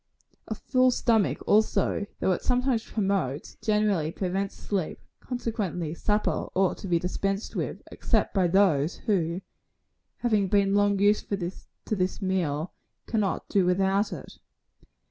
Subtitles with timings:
[0.47, 6.87] "A full stomach, also, though it sometimes promotes, generally prevents sleep; consequently, supper ought to
[6.87, 9.41] be dispensed with, except by those who,
[10.17, 12.73] having been long used to this meal,
[13.05, 14.39] cannot do without it.